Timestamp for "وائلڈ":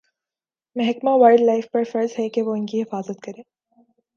1.17-1.41